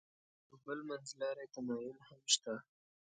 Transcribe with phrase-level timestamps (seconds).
[0.47, 2.53] یو بل منځلاری تمایل هم شته.